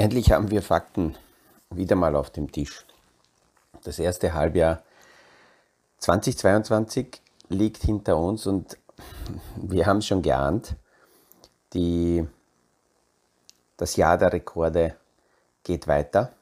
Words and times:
Endlich 0.00 0.32
haben 0.32 0.50
wir 0.50 0.62
Fakten 0.62 1.14
wieder 1.68 1.94
mal 1.94 2.16
auf 2.16 2.30
dem 2.30 2.50
Tisch. 2.50 2.86
Das 3.84 3.98
erste 3.98 4.32
Halbjahr 4.32 4.80
2022 5.98 7.20
liegt 7.50 7.82
hinter 7.82 8.16
uns 8.16 8.46
und 8.46 8.78
wir 9.56 9.84
haben 9.84 9.98
es 9.98 10.06
schon 10.06 10.22
geahnt, 10.22 10.74
die, 11.74 12.26
das 13.76 13.96
Jahr 13.96 14.16
der 14.16 14.32
Rekorde 14.32 14.96
geht 15.64 15.86
weiter. 15.86 16.32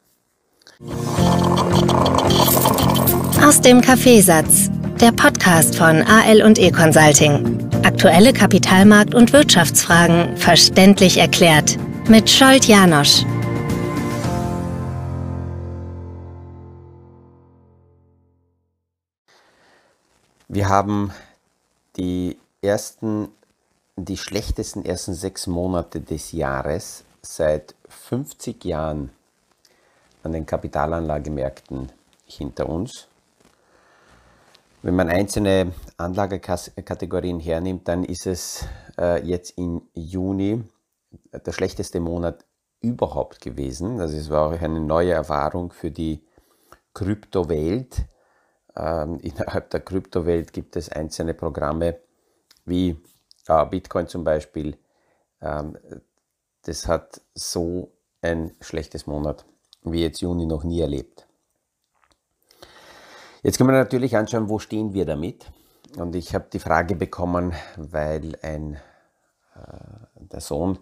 Aus 3.44 3.60
dem 3.60 3.80
Kaffeesatz, 3.80 4.70
der 5.00 5.10
Podcast 5.10 5.74
von 5.74 6.02
AL 6.02 6.42
und 6.42 6.60
E 6.60 6.70
Consulting. 6.70 7.68
Aktuelle 7.82 8.30
Kapitalmarkt- 8.30 9.16
und 9.16 9.32
Wirtschaftsfragen 9.32 10.36
verständlich 10.36 11.16
erklärt 11.16 11.76
mit 12.08 12.30
Scholt 12.30 12.66
Janosch. 12.66 13.24
Wir 20.50 20.70
haben 20.70 21.12
die 21.98 22.38
ersten, 22.62 23.28
die 23.96 24.16
schlechtesten 24.16 24.82
ersten 24.82 25.12
sechs 25.12 25.46
Monate 25.46 26.00
des 26.00 26.32
Jahres 26.32 27.04
seit 27.20 27.74
50 27.88 28.64
Jahren 28.64 29.10
an 30.22 30.32
den 30.32 30.46
Kapitalanlagemärkten 30.46 31.92
hinter 32.24 32.66
uns. 32.66 33.08
Wenn 34.80 34.96
man 34.96 35.10
einzelne 35.10 35.72
Anlagekategorien 35.98 37.40
hernimmt, 37.40 37.86
dann 37.86 38.02
ist 38.04 38.26
es 38.26 38.64
äh, 38.98 39.22
jetzt 39.26 39.58
im 39.58 39.82
Juni 39.92 40.64
der 41.30 41.52
schlechteste 41.52 42.00
Monat 42.00 42.46
überhaupt 42.80 43.42
gewesen. 43.42 44.00
Also 44.00 44.16
es 44.16 44.30
war 44.30 44.48
auch 44.48 44.62
eine 44.62 44.80
neue 44.80 45.12
Erfahrung 45.12 45.72
für 45.72 45.90
die 45.90 46.22
Kryptowelt. 46.94 48.06
Ähm, 48.78 49.18
innerhalb 49.22 49.70
der 49.70 49.80
Kryptowelt 49.80 50.52
gibt 50.52 50.76
es 50.76 50.88
einzelne 50.88 51.34
Programme 51.34 51.98
wie 52.64 52.96
äh, 53.48 53.66
Bitcoin 53.66 54.06
zum 54.06 54.24
Beispiel. 54.24 54.78
Ähm, 55.42 55.76
das 56.62 56.86
hat 56.86 57.20
so 57.34 57.92
ein 58.22 58.52
schlechtes 58.60 59.06
Monat 59.06 59.44
wie 59.82 60.02
jetzt 60.02 60.20
Juni 60.20 60.46
noch 60.46 60.64
nie 60.64 60.80
erlebt. 60.80 61.26
Jetzt 63.42 63.58
können 63.58 63.70
wir 63.70 63.78
natürlich 63.78 64.16
anschauen, 64.16 64.48
wo 64.48 64.58
stehen 64.58 64.92
wir 64.92 65.06
damit. 65.06 65.50
Und 65.96 66.14
ich 66.14 66.34
habe 66.34 66.48
die 66.52 66.58
Frage 66.58 66.96
bekommen, 66.96 67.54
weil 67.76 68.36
ein, 68.42 68.74
äh, 69.54 69.60
der 70.16 70.40
Sohn 70.40 70.78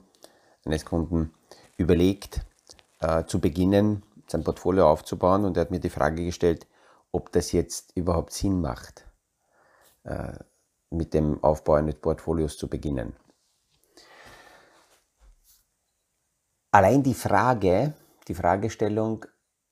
eines 0.64 0.84
Kunden 0.84 1.32
überlegt, 1.76 2.40
äh, 3.00 3.24
zu 3.24 3.40
beginnen, 3.40 4.02
sein 4.26 4.42
Portfolio 4.42 4.90
aufzubauen. 4.90 5.44
Und 5.44 5.56
er 5.56 5.62
hat 5.62 5.70
mir 5.70 5.80
die 5.80 5.90
Frage 5.90 6.24
gestellt, 6.24 6.66
ob 7.12 7.32
das 7.32 7.52
jetzt 7.52 7.96
überhaupt 7.96 8.32
Sinn 8.32 8.60
macht, 8.60 9.06
äh, 10.04 10.38
mit 10.90 11.14
dem 11.14 11.42
Aufbau 11.42 11.74
eines 11.74 11.96
Portfolios 11.96 12.56
zu 12.56 12.68
beginnen. 12.68 13.14
Allein 16.70 17.02
die 17.02 17.14
Frage, 17.14 17.94
die 18.28 18.34
Fragestellung 18.34 19.24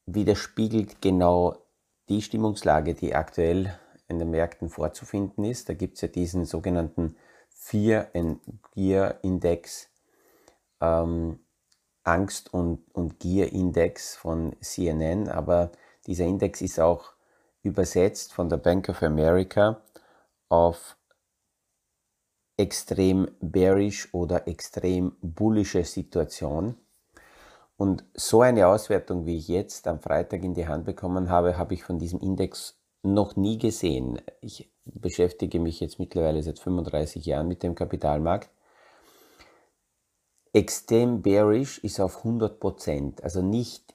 widerspiegelt 0.06 1.02
genau 1.02 1.66
die 2.08 2.22
Stimmungslage, 2.22 2.94
die 2.94 3.14
aktuell 3.14 3.78
in 4.08 4.18
den 4.18 4.30
Märkten 4.30 4.68
vorzufinden 4.68 5.44
ist. 5.44 5.68
Da 5.68 5.74
gibt 5.74 5.96
es 5.96 6.02
ja 6.02 6.08
diesen 6.08 6.44
sogenannten 6.44 7.16
Fear 7.50 8.08
and 8.14 8.40
Gear 8.74 9.22
Index, 9.22 9.88
ähm, 10.80 11.40
Angst- 12.04 12.52
und, 12.52 12.84
und 12.94 13.18
Gier-Index 13.18 14.16
von 14.16 14.54
CNN, 14.60 15.28
aber 15.28 15.72
dieser 16.06 16.26
Index 16.26 16.60
ist 16.60 16.78
auch 16.78 17.13
übersetzt 17.64 18.32
von 18.32 18.48
der 18.48 18.58
Bank 18.58 18.88
of 18.88 19.02
America 19.02 19.80
auf 20.48 20.96
extrem 22.56 23.28
bearish 23.40 24.12
oder 24.12 24.46
extrem 24.46 25.16
bullische 25.20 25.84
Situation. 25.84 26.76
Und 27.76 28.04
so 28.14 28.42
eine 28.42 28.68
Auswertung, 28.68 29.26
wie 29.26 29.36
ich 29.36 29.48
jetzt 29.48 29.88
am 29.88 30.00
Freitag 30.00 30.44
in 30.44 30.54
die 30.54 30.68
Hand 30.68 30.84
bekommen 30.84 31.28
habe, 31.28 31.58
habe 31.58 31.74
ich 31.74 31.82
von 31.82 31.98
diesem 31.98 32.20
Index 32.20 32.78
noch 33.02 33.36
nie 33.36 33.58
gesehen. 33.58 34.20
Ich 34.40 34.72
beschäftige 34.84 35.58
mich 35.58 35.80
jetzt 35.80 35.98
mittlerweile 35.98 36.42
seit 36.42 36.58
35 36.58 37.24
Jahren 37.26 37.48
mit 37.48 37.62
dem 37.62 37.74
Kapitalmarkt. 37.74 38.50
Extrem 40.52 41.22
bearish 41.22 41.78
ist 41.78 41.98
auf 41.98 42.18
100 42.18 42.60
Prozent, 42.60 43.24
also 43.24 43.42
nicht 43.42 43.93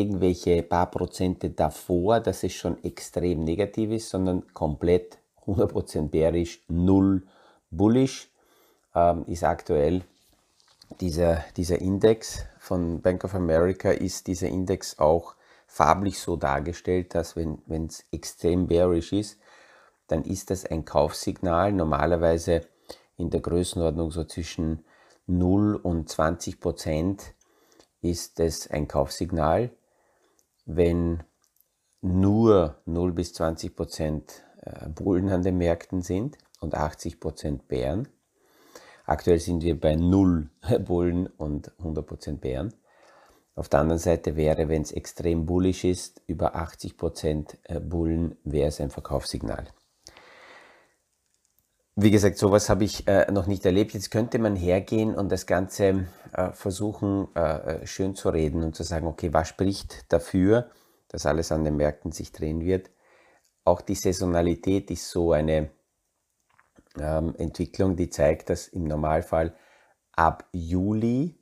irgendwelche 0.00 0.62
paar 0.62 0.90
Prozente 0.90 1.50
davor, 1.50 2.20
dass 2.20 2.42
es 2.42 2.52
schon 2.52 2.82
extrem 2.84 3.44
negativ 3.44 3.90
ist, 3.90 4.10
sondern 4.10 4.52
komplett 4.52 5.18
100% 5.46 6.08
bearish, 6.08 6.62
null 6.68 7.22
bullish 7.70 8.30
ähm, 8.94 9.24
ist 9.26 9.44
aktuell 9.44 10.02
dieser, 11.00 11.44
dieser 11.56 11.80
Index 11.80 12.44
von 12.58 13.02
Bank 13.02 13.24
of 13.24 13.34
America 13.34 13.90
ist 13.90 14.26
dieser 14.26 14.48
Index 14.48 14.98
auch 14.98 15.34
farblich 15.66 16.18
so 16.18 16.36
dargestellt, 16.36 17.14
dass 17.14 17.36
wenn 17.36 17.86
es 17.86 18.04
extrem 18.12 18.68
bearish 18.68 19.12
ist, 19.12 19.38
dann 20.06 20.22
ist 20.22 20.50
das 20.50 20.64
ein 20.64 20.84
Kaufsignal, 20.84 21.72
normalerweise 21.72 22.62
in 23.16 23.30
der 23.30 23.40
Größenordnung 23.40 24.10
so 24.10 24.24
zwischen 24.24 24.84
0 25.26 25.76
und 25.76 26.08
20 26.08 26.60
Prozent 26.60 27.34
ist 28.02 28.38
es 28.40 28.70
ein 28.70 28.86
Kaufsignal. 28.86 29.70
Wenn 30.64 31.22
nur 32.00 32.82
0 32.86 33.12
bis 33.12 33.32
20 33.34 33.74
Prozent 33.76 34.44
äh, 34.62 34.88
Bullen 34.88 35.28
an 35.28 35.42
den 35.42 35.58
Märkten 35.58 36.02
sind 36.02 36.38
und 36.60 36.74
80 36.74 37.20
Prozent 37.20 37.68
Bären, 37.68 38.08
Aktuell 39.06 39.38
sind 39.38 39.62
wir 39.62 39.78
bei 39.78 39.96
0 39.96 40.48
Bullen 40.84 41.26
und 41.26 41.72
100% 41.72 42.38
Bären. 42.38 42.72
Auf 43.54 43.68
der 43.68 43.80
anderen 43.80 44.00
Seite 44.00 44.34
wäre, 44.34 44.68
wenn 44.68 44.82
es 44.82 44.92
extrem 44.92 45.46
bullisch 45.46 45.84
ist, 45.84 46.22
über 46.26 46.56
80% 46.56 47.56
äh, 47.64 47.80
Bullen, 47.80 48.36
wäre 48.44 48.68
es 48.68 48.80
ein 48.80 48.90
Verkaufssignal. 48.90 49.68
Wie 51.96 52.10
gesagt, 52.10 52.38
sowas 52.38 52.68
habe 52.68 52.82
ich 52.82 53.06
äh, 53.06 53.30
noch 53.30 53.46
nicht 53.46 53.64
erlebt. 53.64 53.94
Jetzt 53.94 54.10
könnte 54.10 54.40
man 54.40 54.56
hergehen 54.56 55.14
und 55.14 55.30
das 55.30 55.46
Ganze 55.46 56.08
äh, 56.32 56.50
versuchen, 56.50 57.28
äh, 57.36 57.82
äh 57.82 57.86
schön 57.86 58.16
zu 58.16 58.30
reden 58.30 58.64
und 58.64 58.74
zu 58.74 58.82
sagen, 58.82 59.06
okay, 59.06 59.32
was 59.32 59.48
spricht 59.48 60.12
dafür, 60.12 60.70
dass 61.08 61.24
alles 61.24 61.52
an 61.52 61.62
den 61.62 61.76
Märkten 61.76 62.10
sich 62.10 62.32
drehen 62.32 62.62
wird. 62.62 62.90
Auch 63.64 63.80
die 63.80 63.94
Saisonalität 63.94 64.90
ist 64.90 65.08
so 65.08 65.30
eine 65.30 65.70
ähm, 66.98 67.36
Entwicklung, 67.38 67.94
die 67.94 68.10
zeigt, 68.10 68.50
dass 68.50 68.66
im 68.66 68.84
Normalfall 68.84 69.54
ab 70.10 70.48
Juli 70.52 71.38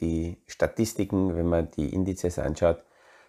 die 0.00 0.42
Statistiken, 0.46 1.34
wenn 1.34 1.46
man 1.46 1.70
die 1.70 1.94
Indizes 1.94 2.38
anschaut, 2.38 2.84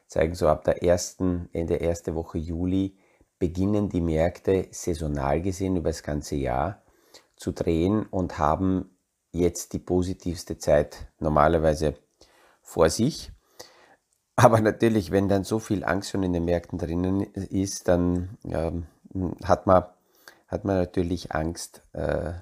zeigen 0.07 0.35
so 0.35 0.49
ab 0.49 0.65
der 0.65 0.83
ersten, 0.83 1.49
Ende 1.53 1.77
der 1.77 1.87
ersten 1.87 2.15
Woche 2.15 2.37
Juli 2.37 2.98
beginnen 3.39 3.89
die 3.89 4.01
Märkte 4.01 4.67
saisonal 4.71 5.41
gesehen 5.41 5.75
über 5.77 5.89
das 5.89 6.03
ganze 6.03 6.35
Jahr 6.35 6.83
zu 7.35 7.51
drehen 7.51 8.05
und 8.05 8.37
haben 8.37 8.97
jetzt 9.31 9.73
die 9.73 9.79
positivste 9.79 10.57
Zeit 10.57 11.07
normalerweise 11.19 11.95
vor 12.61 12.89
sich. 12.89 13.31
Aber 14.35 14.61
natürlich, 14.61 15.11
wenn 15.11 15.29
dann 15.29 15.43
so 15.43 15.59
viel 15.59 15.83
Angst 15.83 16.11
schon 16.11 16.23
in 16.23 16.33
den 16.33 16.45
Märkten 16.45 16.77
drinnen 16.77 17.21
ist, 17.21 17.87
dann 17.87 18.37
ja, 18.43 18.71
hat 19.43 19.67
man 19.67 19.85
hat 20.49 20.65
man 20.65 20.77
natürlich 20.77 21.31
Angst, 21.31 21.83
äh, 21.93 22.33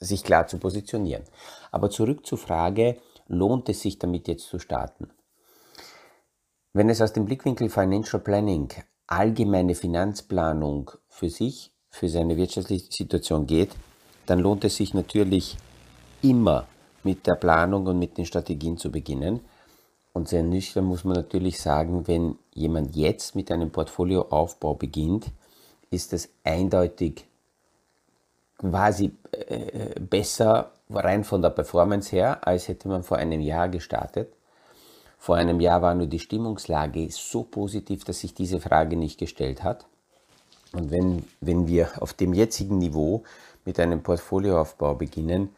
sich 0.00 0.22
klar 0.22 0.46
zu 0.46 0.58
positionieren. 0.58 1.24
Aber 1.72 1.90
zurück 1.90 2.24
zur 2.24 2.38
Frage, 2.38 2.98
lohnt 3.26 3.68
es 3.68 3.80
sich 3.80 3.98
damit 3.98 4.28
jetzt 4.28 4.46
zu 4.46 4.58
starten? 4.58 5.10
Wenn 6.72 6.90
es 6.90 7.00
aus 7.00 7.12
dem 7.12 7.24
Blickwinkel 7.24 7.70
Financial 7.70 8.22
Planning, 8.22 8.68
allgemeine 9.08 9.74
Finanzplanung 9.74 10.92
für 11.08 11.28
sich, 11.28 11.72
für 11.90 12.08
seine 12.08 12.36
wirtschaftliche 12.36 12.92
Situation 12.92 13.46
geht, 13.46 13.70
dann 14.26 14.38
lohnt 14.38 14.64
es 14.64 14.76
sich 14.76 14.94
natürlich 14.94 15.56
immer 16.22 16.66
mit 17.02 17.26
der 17.26 17.34
Planung 17.34 17.86
und 17.86 17.98
mit 17.98 18.18
den 18.18 18.26
Strategien 18.26 18.76
zu 18.76 18.92
beginnen. 18.92 19.40
Und 20.12 20.28
sehr 20.28 20.42
nüchtern 20.42 20.84
muss 20.84 21.04
man 21.04 21.16
natürlich 21.16 21.60
sagen, 21.60 22.06
wenn 22.06 22.36
jemand 22.52 22.94
jetzt 22.94 23.34
mit 23.34 23.50
einem 23.50 23.70
Portfolioaufbau 23.70 24.74
beginnt, 24.74 25.26
ist 25.90 26.12
es 26.12 26.28
eindeutig 26.44 27.24
quasi 28.58 29.12
äh, 29.32 29.98
besser 30.00 30.72
rein 30.90 31.24
von 31.24 31.40
der 31.40 31.50
Performance 31.50 32.14
her, 32.14 32.46
als 32.46 32.68
hätte 32.68 32.88
man 32.88 33.02
vor 33.02 33.16
einem 33.16 33.40
Jahr 33.40 33.68
gestartet. 33.68 34.32
Vor 35.18 35.36
einem 35.36 35.60
Jahr 35.60 35.82
war 35.82 35.94
nur 35.94 36.06
die 36.06 36.20
Stimmungslage 36.20 37.08
so 37.10 37.42
positiv, 37.42 38.04
dass 38.04 38.20
sich 38.20 38.34
diese 38.34 38.60
Frage 38.60 38.96
nicht 38.96 39.18
gestellt 39.18 39.62
hat. 39.62 39.86
Und 40.72 40.90
wenn, 40.90 41.24
wenn 41.40 41.66
wir 41.66 41.90
auf 42.00 42.14
dem 42.14 42.32
jetzigen 42.32 42.78
Niveau 42.78 43.24
mit 43.64 43.80
einem 43.80 44.02
Portfolioaufbau 44.02 44.94
beginnen, 44.94 45.50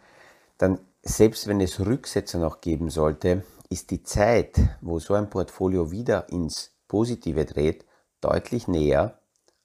dann 0.59 0.79
selbst 1.03 1.47
wenn 1.47 1.61
es 1.61 1.81
Rücksetzer 1.81 2.39
noch 2.39 2.61
geben 2.61 2.91
sollte, 2.91 3.45
ist 3.69 3.91
die 3.91 4.03
Zeit, 4.03 4.57
wo 4.81 4.99
so 4.99 5.15
ein 5.15 5.31
Portfolio 5.31 5.91
wieder 5.91 6.29
ins 6.31 6.73
Positive 6.89 7.45
dreht, 7.45 7.85
deutlich 8.21 8.67
näher 8.67 9.19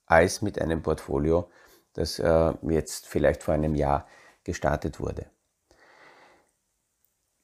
als 0.06 0.42
mit 0.42 0.62
einem 0.62 0.82
Portfolio, 0.84 1.50
das 1.94 2.20
äh, 2.20 2.54
jetzt 2.62 3.08
vielleicht 3.08 3.44
vor 3.44 3.54
einem 3.54 3.76
Jahr 3.76 4.08
gestartet 4.44 5.00
wurde. 5.00 5.26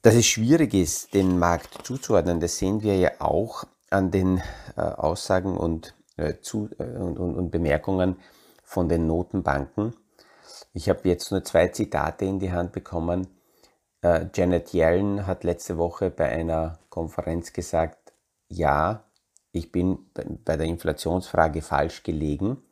Dass 0.02 0.16
es 0.16 0.26
schwierig 0.26 0.74
ist, 0.74 1.14
den 1.14 1.38
Markt 1.38 1.86
zuzuordnen, 1.86 2.40
das 2.40 2.58
sehen 2.58 2.82
wir 2.82 2.98
ja 2.98 3.12
auch 3.20 3.66
an 3.92 4.10
den 4.10 4.42
äh, 4.76 4.82
Aussagen 4.82 5.56
und, 5.56 5.96
äh, 6.18 6.40
zu, 6.42 6.70
äh, 6.80 6.84
und, 6.84 7.20
und, 7.20 7.36
und 7.36 7.52
Bemerkungen 7.52 8.16
von 8.64 8.90
den 8.90 9.06
Notenbanken. 9.06 9.96
Ich 10.74 10.90
habe 10.90 11.08
jetzt 11.08 11.32
nur 11.32 11.44
zwei 11.44 11.68
Zitate 11.68 12.26
in 12.26 12.40
die 12.40 12.52
Hand 12.52 12.72
bekommen. 12.72 13.28
Äh, 14.02 14.26
Janet 14.34 14.74
Yellen 14.74 15.28
hat 15.28 15.44
letzte 15.44 15.78
Woche 15.78 16.10
bei 16.10 16.30
einer 16.30 16.80
Konferenz 16.90 17.54
gesagt, 17.54 18.14
ja, 18.48 19.04
ich 19.52 19.72
bin 19.72 20.10
bei 20.16 20.58
der 20.58 20.66
Inflationsfrage 20.66 21.62
falsch 21.62 22.02
gelegen. 22.02 22.64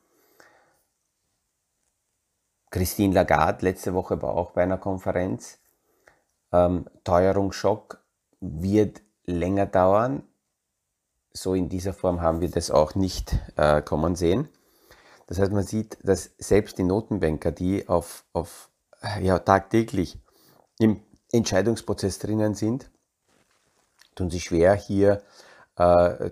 Christine 2.71 3.13
Lagarde 3.13 3.65
letzte 3.65 3.93
Woche 3.93 4.19
war 4.19 4.33
auch 4.33 4.51
bei 4.51 4.63
einer 4.63 4.77
Konferenz. 4.79 5.58
Ähm, 6.51 6.85
Teuerungsschock 7.03 8.03
wird 8.39 9.01
länger 9.25 9.65
dauern. 9.65 10.23
So 11.31 11.53
in 11.53 11.69
dieser 11.69 11.93
Form 11.93 12.21
haben 12.21 12.41
wir 12.41 12.49
das 12.49 12.71
auch 12.71 12.95
nicht 12.95 13.37
äh, 13.55 13.81
kommen 13.81 14.15
sehen. 14.15 14.49
Das 15.27 15.37
heißt, 15.39 15.51
man 15.51 15.63
sieht, 15.63 15.97
dass 16.03 16.31
selbst 16.39 16.79
die 16.79 16.83
Notenbanker, 16.83 17.51
die 17.51 17.87
auf, 17.87 18.25
auf 18.33 18.69
ja, 19.21 19.37
tagtäglich 19.37 20.17
im 20.79 21.01
Entscheidungsprozess 21.31 22.17
drinnen 22.17 22.55
sind, 22.55 22.89
tun 24.15 24.31
sich 24.31 24.45
schwer, 24.45 24.73
hier 24.73 25.21
äh, 25.75 26.31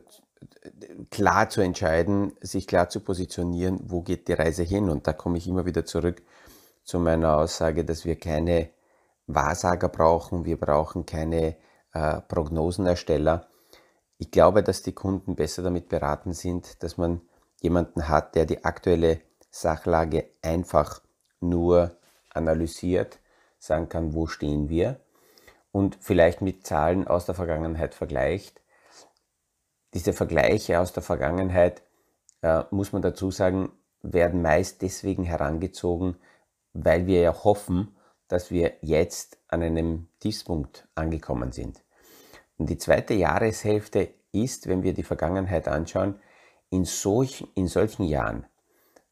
klar 1.12 1.50
zu 1.50 1.62
entscheiden, 1.62 2.34
sich 2.42 2.68
klar 2.68 2.90
zu 2.90 3.00
positionieren, 3.00 3.80
wo 3.84 4.02
geht 4.02 4.28
die 4.28 4.34
Reise 4.34 4.64
hin. 4.64 4.90
Und 4.90 5.08
da 5.08 5.14
komme 5.14 5.38
ich 5.38 5.48
immer 5.48 5.66
wieder 5.66 5.86
zurück 5.86 6.22
zu 6.84 7.00
meiner 7.00 7.38
Aussage, 7.38 7.86
dass 7.86 8.06
wir 8.06 8.18
keine 8.18 8.70
Wahrsager 9.28 9.90
brauchen, 9.90 10.46
wir 10.46 10.58
brauchen 10.58 11.06
keine 11.06 11.58
äh, 11.94 12.22
Prognosenersteller. 12.22 13.48
Ich 14.18 14.32
glaube, 14.32 14.64
dass 14.64 14.82
die 14.82 14.94
Kunden 14.94 15.36
besser 15.36 15.62
damit 15.62 15.90
beraten 15.90 16.34
sind, 16.34 16.82
dass 16.82 16.98
man 16.98 17.22
jemanden 17.62 18.08
hat, 18.08 18.36
der 18.36 18.46
die 18.46 18.64
aktuelle 18.64 19.22
Sachlage 19.52 20.30
einfach 20.42 21.02
nur 21.40 21.98
analysiert, 22.34 23.20
sagen 23.60 23.90
kann, 23.90 24.14
wo 24.14 24.28
stehen 24.28 24.70
wir 24.70 25.00
und 25.72 25.98
vielleicht 26.00 26.42
mit 26.42 26.66
Zahlen 26.66 27.08
aus 27.08 27.26
der 27.26 27.36
Vergangenheit 27.36 27.94
vergleicht. 27.94 28.62
Diese 29.94 30.14
Vergleiche 30.14 30.80
aus 30.80 30.94
der 30.94 31.04
Vergangenheit, 31.04 31.82
äh, 32.42 32.64
muss 32.72 32.94
man 32.94 33.02
dazu 33.02 33.32
sagen, 33.32 33.72
werden 34.02 34.42
meist 34.42 34.82
deswegen 34.82 35.24
herangezogen, 35.24 36.18
weil 36.74 37.08
wir 37.08 37.22
ja 37.22 37.44
hoffen, 37.44 37.97
dass 38.28 38.52
wir 38.52 38.74
jetzt 38.82 39.38
an 39.48 39.64
einem 39.64 40.08
Tiefpunkt 40.20 40.88
angekommen 40.96 41.52
sind. 41.52 41.84
Und 42.58 42.70
die 42.70 42.78
zweite 42.78 43.14
Jahreshälfte 43.14 44.14
ist, 44.32 44.68
wenn 44.68 44.84
wir 44.84 44.94
die 44.94 45.04
Vergangenheit 45.04 45.68
anschauen, 45.68 46.20
in, 46.70 46.86
solch, 46.86 47.46
in 47.56 47.68
solchen 47.68 48.04
Jahren, 48.04 48.46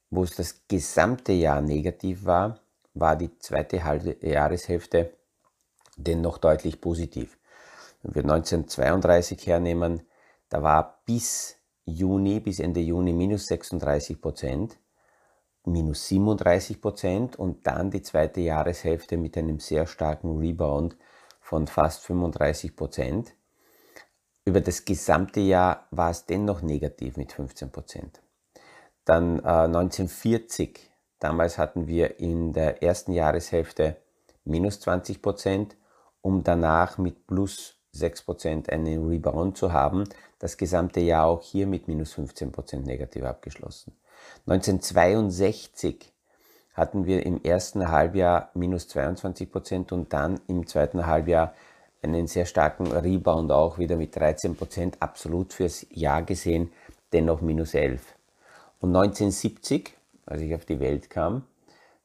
wo 0.10 0.24
es 0.24 0.36
das 0.36 0.68
gesamte 0.68 1.34
Jahr 1.34 1.62
negativ 1.62 2.26
war, 2.26 2.60
war 2.94 3.16
die 3.16 3.38
zweite 3.40 3.78
Jahreshälfte 4.22 5.14
dennoch 5.98 6.38
deutlich 6.38 6.82
positiv. 6.82 7.38
Wenn 8.02 8.16
wir 8.16 8.22
1932 8.24 9.48
hernehmen, 9.48 10.02
da 10.50 10.62
war 10.62 11.02
bis 11.06 11.58
Juni, 11.86 12.40
bis 12.40 12.60
Ende 12.60 12.80
Juni 12.80 13.14
minus 13.14 13.48
36 13.48 14.22
Prozent, 14.22 14.78
minus 15.68 16.08
37 16.08 16.82
Prozent 16.82 17.36
und 17.38 17.66
dann 17.68 17.92
die 17.92 18.02
zweite 18.02 18.42
Jahreshälfte 18.42 19.18
mit 19.18 19.38
einem 19.38 19.60
sehr 19.60 19.88
starken 19.88 20.38
Rebound 20.38 20.98
von 21.40 21.68
fast 21.68 22.04
35 22.06 22.76
Prozent. 22.76 23.36
Über 24.46 24.62
das 24.62 24.86
gesamte 24.86 25.40
Jahr 25.40 25.88
war 25.92 26.12
es 26.12 26.26
dennoch 26.26 26.62
negativ 26.62 27.18
mit 27.18 27.32
15 27.32 27.72
Prozent. 27.72 28.22
Dann 29.06 29.40
äh, 29.40 29.66
1940, 29.66 30.92
damals 31.20 31.58
hatten 31.58 31.88
wir 31.88 32.20
in 32.20 32.54
der 32.54 32.84
ersten 32.84 33.12
Jahreshälfte 33.12 33.98
minus 34.44 34.80
20 34.80 35.22
Prozent, 35.22 35.78
um 36.22 36.44
danach 36.44 36.98
mit 36.98 37.28
plus 37.28 37.76
6 37.96 38.24
Prozent 38.24 38.70
einen 38.70 39.08
Rebound 39.08 39.58
zu 39.58 39.74
haben. 39.74 40.04
Das 40.40 40.58
gesamte 40.58 41.00
Jahr 41.00 41.26
auch 41.26 41.42
hier 41.42 41.68
mit 41.68 41.88
minus 41.88 42.14
15 42.14 42.52
Prozent 42.52 42.86
negativ 42.86 43.24
abgeschlossen. 43.24 43.94
1962 44.48 46.12
hatten 46.74 47.06
wir 47.06 47.26
im 47.26 47.42
ersten 47.44 47.90
Halbjahr 47.90 48.50
minus 48.54 48.88
22 48.90 49.52
Prozent 49.52 49.92
und 49.92 50.12
dann 50.14 50.40
im 50.48 50.68
zweiten 50.68 51.06
Halbjahr 51.06 51.54
einen 52.04 52.28
sehr 52.28 52.46
starken 52.46 52.88
Rebound 52.88 53.52
auch 53.52 53.80
wieder 53.80 53.96
mit 53.96 54.16
13 54.16 54.56
Prozent 54.56 54.98
absolut 55.02 55.54
fürs 55.54 55.86
Jahr 55.90 56.22
gesehen, 56.22 56.72
dennoch 57.14 57.42
minus 57.42 57.74
11. 57.74 58.02
Und 58.80 58.96
1970, 58.96 59.94
als 60.26 60.42
ich 60.42 60.54
auf 60.54 60.66
die 60.66 60.80
Welt 60.80 61.10
kam, 61.10 61.44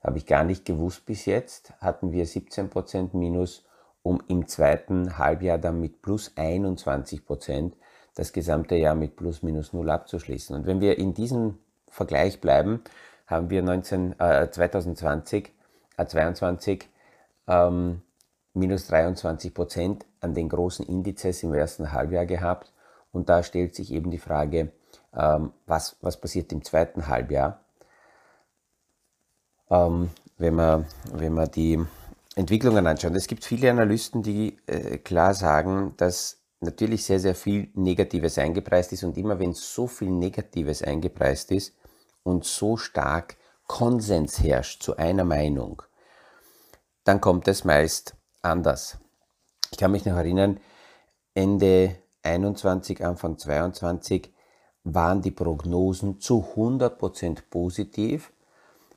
habe 0.03 0.19
ich 0.19 0.27
gar 0.27 0.45
nicht 0.45 0.65
gewusst 0.65 1.05
bis 1.05 1.27
jetzt, 1.27 1.75
hatten 1.81 2.13
wir 2.13 2.25
17 2.25 2.71
Prozent 2.71 3.13
minus, 3.13 3.65
um 4.03 4.23
im 4.29 4.47
zweiten 4.49 5.19
Halbjahr 5.19 5.59
dann 5.59 5.81
mit 5.81 6.03
plus 6.03 6.33
21 6.37 7.25
Prozent 7.25 7.77
das 8.15 8.33
gesamte 8.33 8.77
Jahr 8.77 8.95
mit 8.95 9.17
plus 9.17 9.43
minus 9.43 9.73
0 9.73 9.91
abzuschließen. 9.91 10.57
Und 10.57 10.67
wenn 10.67 10.81
wir 10.81 10.99
in 10.99 11.15
diesem 11.15 11.59
Vergleich 11.89 12.41
bleiben, 12.41 12.83
haben 13.27 13.51
wir 13.51 13.63
19, 13.63 14.19
äh, 14.19 14.51
2020, 14.51 15.53
äh, 15.97 16.07
22 16.07 16.89
ähm, 17.47 18.03
minus 18.55 18.87
23 18.89 19.55
Prozent 19.55 20.07
an 20.21 20.35
den 20.35 20.49
großen 20.49 20.85
Indizes 20.87 21.43
im 21.43 21.55
ersten 21.55 21.93
Halbjahr 21.93 22.27
gehabt. 22.27 22.73
Und 23.13 23.29
da 23.29 23.43
stellt 23.43 23.75
sich 23.75 23.93
eben 23.93 24.11
die 24.11 24.19
Frage, 24.19 24.73
ähm, 25.15 25.53
was, 25.67 25.97
was 26.01 26.21
passiert 26.21 26.53
im 26.53 26.65
zweiten 26.65 27.07
Halbjahr, 27.09 27.61
ähm, 29.71 30.11
wenn, 30.39 30.55
man, 30.55 30.87
wenn 31.13 31.33
man 31.33 31.51
die 31.51 31.85
Entwicklungen 32.37 32.87
anschaut. 32.87 33.15
Es 33.15 33.27
gibt 33.27 33.45
viele 33.45 33.71
Analysten, 33.71 34.23
die 34.23 34.59
äh, 34.67 34.99
klar 34.99 35.35
sagen, 35.35 35.95
dass 35.97 36.41
natürlich 36.61 37.05
sehr, 37.05 37.21
sehr 37.21 37.35
viel 37.35 37.71
Negatives 37.75 38.39
eingepreist 38.39 38.93
ist. 38.93 39.05
Und 39.05 39.17
immer 39.17 39.39
wenn 39.39 39.55
so 39.55 39.87
viel 39.87 40.11
Negatives 40.11 40.83
eingepreist 40.83 41.51
ist 41.51 41.75
und 42.23 42.45
so 42.45 42.77
stark 42.77 43.37
Konsens 43.67 44.43
herrscht 44.43 44.83
zu 44.83 44.97
einer 44.97 45.25
Meinung, 45.25 45.83
dann 47.05 47.21
kommt 47.21 47.49
es 47.49 47.65
meist 47.65 48.15
anders. 48.43 48.99
Ich 49.71 49.79
kann 49.79 49.93
mich 49.93 50.05
noch 50.05 50.17
erinnern, 50.17 50.61
Ende 51.35 51.97
21, 52.23 53.05
Anfang 53.05 53.39
22 53.39 54.33
waren 54.85 55.23
die 55.23 55.31
Prognosen 55.31 56.21
zu 56.21 56.45
100% 56.57 57.43
positiv, 57.49 58.33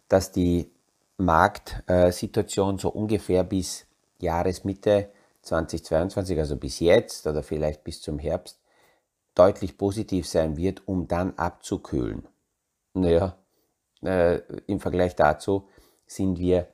dass 0.07 0.31
die 0.31 0.71
Marktsituation 1.17 2.77
so 2.77 2.89
ungefähr 2.89 3.43
bis 3.43 3.85
Jahresmitte 4.19 5.09
2022, 5.43 6.39
also 6.39 6.55
bis 6.55 6.79
jetzt 6.79 7.27
oder 7.27 7.43
vielleicht 7.43 7.83
bis 7.83 8.01
zum 8.01 8.19
Herbst, 8.19 8.59
deutlich 9.35 9.77
positiv 9.77 10.27
sein 10.27 10.57
wird, 10.57 10.87
um 10.87 11.07
dann 11.07 11.33
abzukühlen. 11.37 12.27
Naja, 12.93 13.35
äh, 14.03 14.39
im 14.67 14.79
Vergleich 14.79 15.15
dazu 15.15 15.67
sind 16.05 16.39
wir 16.39 16.67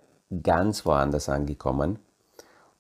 ganz 0.44 0.86
woanders 0.86 1.30
angekommen 1.30 2.00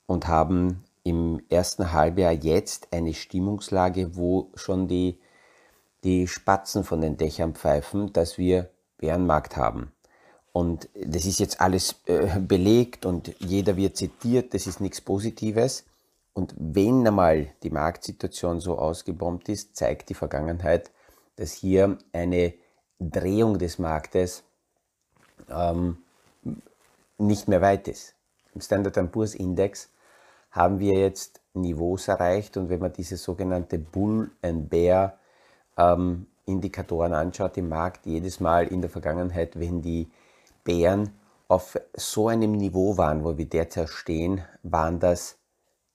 und 0.05 0.27
haben 0.27 0.83
im 1.03 1.41
ersten 1.49 1.93
Halbjahr 1.93 2.33
jetzt 2.33 2.89
eine 2.91 3.13
Stimmungslage, 3.13 4.15
wo 4.15 4.51
schon 4.55 4.87
die, 4.87 5.19
die 6.03 6.27
Spatzen 6.27 6.83
von 6.83 7.01
den 7.01 7.17
Dächern 7.17 7.55
pfeifen, 7.55 8.13
dass 8.13 8.37
wir 8.37 8.69
Bärenmarkt 8.97 9.55
haben. 9.55 9.91
Und 10.51 10.89
das 10.95 11.25
ist 11.25 11.39
jetzt 11.39 11.61
alles 11.61 11.95
äh, 12.05 12.39
belegt 12.39 13.05
und 13.05 13.35
jeder 13.39 13.77
wird 13.77 13.97
zitiert, 13.97 14.53
das 14.53 14.67
ist 14.67 14.81
nichts 14.81 14.99
Positives. 14.99 15.85
Und 16.33 16.53
wenn 16.57 17.05
einmal 17.05 17.47
die 17.63 17.69
Marktsituation 17.69 18.59
so 18.59 18.77
ausgebombt 18.77 19.49
ist, 19.49 19.75
zeigt 19.75 20.09
die 20.09 20.13
Vergangenheit, 20.13 20.91
dass 21.35 21.53
hier 21.53 21.97
eine 22.13 22.53
Drehung 22.99 23.59
des 23.59 23.79
Marktes 23.79 24.43
ähm, 25.49 25.97
nicht 27.17 27.47
mehr 27.47 27.61
weit 27.61 27.87
ist. 27.87 28.15
Im 28.53 28.61
Standard 28.61 29.11
Poor's 29.11 29.35
Index 29.35 29.89
haben 30.51 30.79
wir 30.79 30.93
jetzt 30.93 31.41
Niveaus 31.53 32.07
erreicht 32.07 32.57
und 32.57 32.69
wenn 32.69 32.79
man 32.79 32.93
diese 32.93 33.17
sogenannte 33.17 33.77
Bull 33.77 34.31
and 34.41 34.69
Bear 34.69 35.19
ähm, 35.77 36.27
Indikatoren 36.45 37.13
anschaut 37.13 37.57
im 37.57 37.69
Markt, 37.69 38.05
jedes 38.05 38.39
Mal 38.39 38.67
in 38.67 38.81
der 38.81 38.89
Vergangenheit, 38.89 39.59
wenn 39.59 39.81
die 39.81 40.09
Bären 40.69 41.15
auf 41.47 41.79
so 41.95 42.27
einem 42.27 42.51
Niveau 42.51 42.95
waren, 42.95 43.23
wo 43.23 43.35
wir 43.39 43.49
derzeit 43.49 43.89
stehen, 43.89 44.45
waren 44.61 44.99
das 44.99 45.39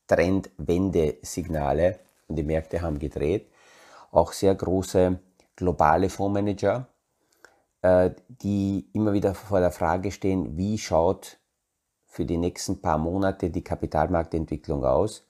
Trendwende-Signale 0.09 2.01
und 2.27 2.35
die 2.37 2.43
Märkte 2.43 2.83
haben 2.83 2.99
gedreht. 2.99 3.47
Auch 4.11 4.33
sehr 4.33 4.57
große 4.57 5.21
globale 5.55 6.11
Fondsmanager, 6.11 6.89
äh, 7.83 8.11
die 8.27 8.89
immer 8.93 9.13
wieder 9.13 9.35
vor 9.35 9.61
der 9.61 9.71
Frage 9.71 10.11
stehen, 10.11 10.57
wie 10.57 10.77
schaut 10.77 11.39
für 12.05 12.27
die 12.27 12.37
nächsten 12.37 12.81
paar 12.81 12.99
Monate 12.99 13.51
die 13.51 13.63
Kapitalmarktentwicklung 13.63 14.85
aus, 14.85 15.25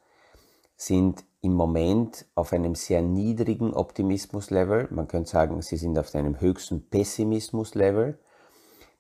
sind 0.75 1.23
im 1.43 1.53
Moment 1.53 2.25
auf 2.35 2.55
einem 2.55 2.75
sehr 2.75 3.03
niedrigen 3.03 3.75
Optimismuslevel. 3.75 4.89
Man 4.91 5.07
könnte 5.07 5.29
sagen, 5.29 5.61
sie 5.61 5.77
sind 5.77 5.99
auf 5.99 6.15
einem 6.15 6.41
höchsten 6.41 6.89
Pessimismuslevel. 6.89 8.19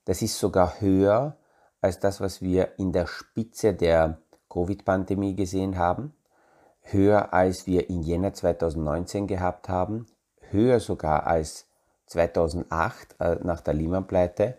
Das 0.04 0.23
ist 0.23 0.38
sogar 0.38 0.80
höher 0.80 1.37
als 1.80 1.99
das, 1.99 2.20
was 2.20 2.42
wir 2.42 2.78
in 2.78 2.92
der 2.92 3.06
Spitze 3.06 3.75
der 3.75 4.18
Covid-Pandemie 4.49 5.34
gesehen 5.34 5.78
haben, 5.78 6.14
höher 6.82 7.32
als 7.32 7.66
wir 7.66 7.90
in 7.90 8.02
Jänner 8.02 8.32
2019 8.32 9.26
gehabt 9.26 9.68
haben, 9.68 10.06
höher 10.50 10.80
sogar 10.80 11.26
als 11.26 11.66
2008 12.06 13.16
äh, 13.20 13.37
nach 13.42 13.61
der 13.61 13.75
Lehman-Pleite, 13.75 14.56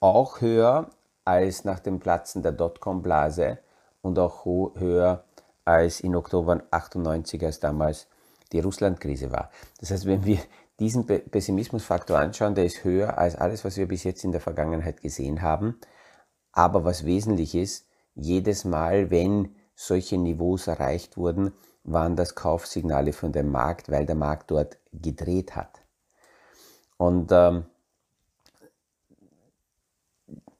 auch 0.00 0.40
höher 0.40 0.90
als 1.24 1.64
nach 1.64 1.78
dem 1.78 2.00
Platzen 2.00 2.42
der 2.42 2.52
Dotcom-Blase 2.52 3.58
und 4.02 4.18
auch 4.18 4.44
höher 4.44 5.24
als 5.64 6.00
in 6.00 6.16
Oktober 6.16 6.62
98, 6.70 7.44
als 7.44 7.60
damals 7.60 8.08
die 8.52 8.60
Russland-Krise 8.60 9.30
war. 9.30 9.50
Das 9.78 9.90
heißt, 9.90 10.06
wenn 10.06 10.24
wir 10.24 10.38
diesen 10.80 11.06
Pessimismusfaktor 11.06 12.18
anschauen, 12.18 12.54
der 12.54 12.64
ist 12.64 12.82
höher 12.82 13.18
als 13.18 13.36
alles, 13.36 13.64
was 13.64 13.76
wir 13.76 13.86
bis 13.86 14.02
jetzt 14.02 14.24
in 14.24 14.32
der 14.32 14.40
Vergangenheit 14.40 15.02
gesehen 15.02 15.42
haben. 15.42 15.78
Aber 16.52 16.84
was 16.84 17.04
wesentlich 17.04 17.54
ist, 17.54 17.86
jedes 18.14 18.64
Mal, 18.64 19.10
wenn 19.10 19.54
solche 19.74 20.18
Niveaus 20.18 20.66
erreicht 20.66 21.16
wurden, 21.16 21.52
waren 21.84 22.16
das 22.16 22.34
Kaufsignale 22.34 23.12
von 23.12 23.32
dem 23.32 23.50
Markt, 23.50 23.90
weil 23.90 24.06
der 24.06 24.16
Markt 24.16 24.50
dort 24.50 24.78
gedreht 24.92 25.54
hat. 25.54 25.82
Und 26.96 27.30
ähm, 27.32 27.64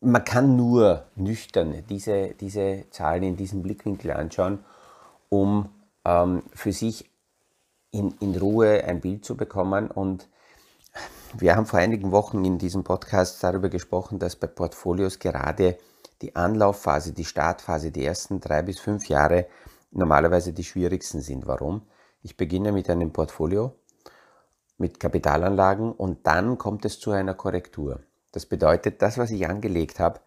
man 0.00 0.24
kann 0.24 0.56
nur 0.56 1.06
nüchtern 1.16 1.84
diese, 1.88 2.34
diese 2.40 2.84
Zahlen 2.90 3.22
in 3.22 3.36
diesem 3.36 3.62
Blickwinkel 3.62 4.12
anschauen, 4.12 4.64
um 5.28 5.68
ähm, 6.04 6.42
für 6.54 6.72
sich 6.72 7.10
in, 7.90 8.14
in 8.20 8.36
Ruhe 8.36 8.84
ein 8.84 9.00
Bild 9.00 9.24
zu 9.24 9.36
bekommen. 9.36 9.90
Und 9.90 10.28
wir 11.34 11.56
haben 11.56 11.66
vor 11.66 11.78
einigen 11.78 12.12
Wochen 12.12 12.44
in 12.44 12.58
diesem 12.58 12.84
Podcast 12.84 13.42
darüber 13.42 13.68
gesprochen, 13.68 14.18
dass 14.18 14.36
bei 14.36 14.46
Portfolios 14.46 15.18
gerade 15.18 15.78
die 16.22 16.36
Anlaufphase, 16.36 17.12
die 17.12 17.24
Startphase, 17.24 17.90
die 17.90 18.04
ersten 18.04 18.40
drei 18.40 18.62
bis 18.62 18.78
fünf 18.78 19.08
Jahre 19.08 19.46
normalerweise 19.90 20.52
die 20.52 20.64
schwierigsten 20.64 21.20
sind. 21.20 21.46
Warum? 21.46 21.82
Ich 22.22 22.36
beginne 22.36 22.72
mit 22.72 22.90
einem 22.90 23.12
Portfolio, 23.12 23.74
mit 24.76 25.00
Kapitalanlagen 25.00 25.92
und 25.92 26.26
dann 26.26 26.58
kommt 26.58 26.84
es 26.84 27.00
zu 27.00 27.10
einer 27.12 27.34
Korrektur. 27.34 28.00
Das 28.32 28.46
bedeutet, 28.46 29.02
das, 29.02 29.18
was 29.18 29.30
ich 29.30 29.48
angelegt 29.48 29.98
habe, 29.98 30.20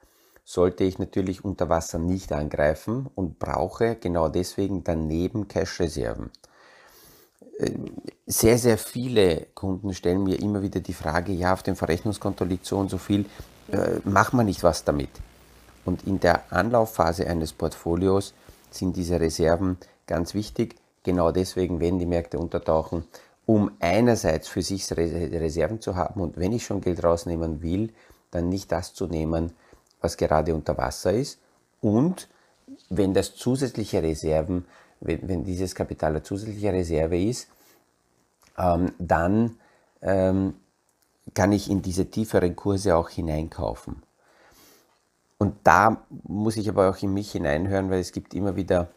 sollte 0.44 0.84
ich 0.84 1.00
natürlich 1.00 1.46
unter 1.46 1.70
Wasser 1.70 2.00
nicht 2.00 2.34
angreifen 2.34 3.10
und 3.16 3.40
brauche 3.40 3.96
genau 3.96 4.28
deswegen 4.28 4.84
daneben 4.84 5.48
Cash-Reserven. 5.48 6.32
Sehr, 8.26 8.58
sehr 8.58 8.78
viele 8.78 9.48
Kunden 9.54 9.94
stellen 9.94 10.24
mir 10.24 10.40
immer 10.40 10.62
wieder 10.62 10.80
die 10.80 10.94
Frage, 10.94 11.34
ja, 11.34 11.54
auf 11.54 11.62
dem 11.62 11.76
Verrechnungskonto 11.76 12.46
liegt 12.46 12.66
so 12.66 12.78
und 12.78 12.90
so 12.90 12.98
viel, 12.98 13.26
äh, 13.72 14.00
macht 14.06 14.34
man 14.34 14.48
nicht 14.48 14.64
was 14.64 14.84
damit. 14.84 15.10
Und 15.86 16.08
in 16.08 16.20
der 16.20 16.52
Anlaufphase 16.52 17.28
eines 17.28 17.54
Portfolios 17.54 18.34
sind 18.72 18.96
diese 18.96 19.20
Reserven 19.20 19.78
ganz 20.08 20.34
wichtig, 20.34 20.76
genau 21.04 21.32
deswegen, 21.32 21.80
wenn 21.80 22.00
die 22.00 22.06
Märkte 22.06 22.40
untertauchen, 22.40 23.04
um 23.46 23.72
einerseits 23.80 24.48
für 24.48 24.62
sich 24.62 24.90
Reserven 24.92 25.82
zu 25.82 25.96
haben 25.96 26.22
und 26.22 26.38
wenn 26.38 26.54
ich 26.54 26.66
schon 26.66 26.82
Geld 26.82 27.04
rausnehmen 27.04 27.62
will, 27.62 27.92
dann 28.32 28.50
nicht 28.50 28.72
das 28.72 28.94
zu 28.94 29.08
nehmen, 29.08 29.52
was 30.02 30.18
gerade 30.18 30.56
unter 30.56 30.78
Wasser 30.78 31.14
ist 31.14 31.40
und 31.82 32.30
wenn 32.90 33.14
das 33.14 33.36
zusätzliche 33.36 34.02
Reserven, 34.02 34.66
wenn, 35.04 35.28
wenn 35.28 35.44
dieses 35.44 35.76
Kapital 35.76 36.12
eine 36.12 36.24
zusätzliche 36.24 36.74
Reserve 36.74 37.22
ist, 37.22 37.48
ähm, 38.58 38.94
dann 39.00 39.58
ähm, 40.02 40.56
kann 41.34 41.52
ich 41.52 41.70
in 41.70 41.82
diese 41.82 42.10
tieferen 42.10 42.56
Kurse 42.56 42.96
auch 42.96 43.10
hineinkaufen. 43.10 44.04
Und 45.38 45.56
da 45.64 46.06
muss 46.24 46.58
ich 46.58 46.70
aber 46.70 46.90
auch 46.90 47.02
in 47.02 47.14
mich 47.14 47.32
hineinhören, 47.32 47.90
weil 47.90 48.00
es 48.00 48.12
gibt 48.12 48.34
immer 48.34 48.56
wieder 48.56 48.90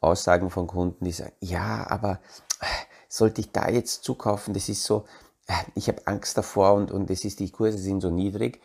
Aussagen 0.00 0.50
von 0.50 0.66
Kunden, 0.66 1.04
die 1.04 1.12
sagen, 1.12 1.32
ja, 1.40 1.86
aber 1.88 2.20
äh, 2.60 2.66
sollte 3.08 3.40
ich 3.40 3.52
da 3.52 3.68
jetzt 3.68 4.04
zukaufen? 4.04 4.54
Das 4.54 4.68
ist 4.68 4.84
so, 4.84 5.04
äh, 5.46 5.54
ich 5.74 5.88
habe 5.88 6.06
Angst 6.06 6.36
davor 6.36 6.74
und, 6.74 6.90
und 6.90 7.10
es 7.10 7.24
ist, 7.24 7.40
die 7.40 7.50
Kurse 7.50 7.78
sind 7.78 8.00
so 8.00 8.10
niedrig. 8.10 8.60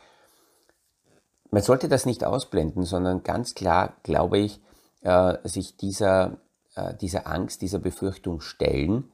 Man 1.50 1.62
sollte 1.62 1.88
das 1.88 2.06
nicht 2.06 2.24
ausblenden, 2.24 2.84
sondern 2.84 3.24
ganz 3.24 3.54
klar, 3.54 3.94
glaube 4.04 4.40
ich, 4.40 4.60
äh, 5.02 5.38
sich 5.48 5.78
dieser, 5.78 6.38
äh, 6.76 6.94
dieser 6.96 7.28
Angst, 7.28 7.62
dieser 7.62 7.80
Befürchtung 7.80 8.42
stellen, 8.42 9.12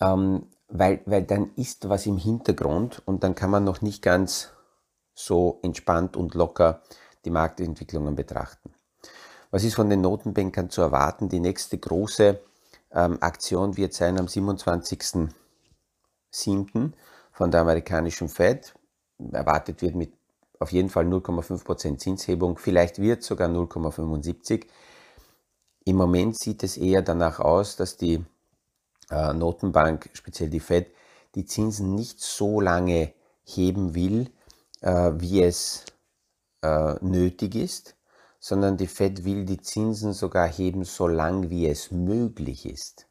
ähm, 0.00 0.46
weil, 0.68 1.00
weil 1.06 1.24
dann 1.24 1.50
ist 1.56 1.88
was 1.88 2.06
im 2.06 2.16
Hintergrund 2.16 3.02
und 3.04 3.24
dann 3.24 3.34
kann 3.34 3.50
man 3.50 3.64
noch 3.64 3.82
nicht 3.82 4.02
ganz 4.02 4.50
so 5.14 5.58
entspannt 5.62 6.16
und 6.16 6.34
locker 6.34 6.82
die 7.24 7.30
Marktentwicklungen 7.30 8.14
betrachten. 8.14 8.72
Was 9.50 9.64
ist 9.64 9.74
von 9.74 9.90
den 9.90 10.00
Notenbankern 10.00 10.70
zu 10.70 10.80
erwarten? 10.80 11.28
Die 11.28 11.40
nächste 11.40 11.76
große 11.76 12.40
ähm, 12.92 13.18
Aktion 13.20 13.76
wird 13.76 13.94
sein 13.94 14.16
am 14.18 14.26
27.07. 14.26 16.92
von 17.32 17.50
der 17.50 17.60
amerikanischen 17.60 18.28
Fed. 18.28 18.74
Erwartet 19.32 19.82
wird 19.82 19.96
mit 19.96 20.12
auf 20.60 20.72
jeden 20.72 20.90
Fall 20.90 21.06
0,5% 21.06 21.98
Zinshebung, 21.98 22.58
vielleicht 22.58 23.00
wird 23.00 23.22
sogar 23.22 23.48
0,75. 23.48 24.66
Im 25.84 25.96
Moment 25.96 26.38
sieht 26.38 26.62
es 26.62 26.76
eher 26.76 27.02
danach 27.02 27.40
aus, 27.40 27.76
dass 27.76 27.96
die 27.96 28.24
äh, 29.10 29.32
Notenbank, 29.32 30.10
speziell 30.12 30.50
die 30.50 30.60
Fed, 30.60 30.92
die 31.34 31.44
Zinsen 31.44 31.94
nicht 31.94 32.20
so 32.20 32.60
lange 32.60 33.12
heben 33.44 33.94
will, 33.94 34.30
äh, 34.80 35.12
wie 35.14 35.42
es 35.42 35.84
äh, 36.62 36.94
nötig 37.00 37.54
ist, 37.54 37.96
sondern 38.38 38.76
die 38.76 38.86
Fed 38.86 39.24
will 39.24 39.44
die 39.44 39.60
Zinsen 39.60 40.12
sogar 40.12 40.48
heben, 40.48 40.84
solange 40.84 41.50
wie 41.50 41.66
es 41.66 41.90
möglich 41.90 42.66
ist. 42.66 43.06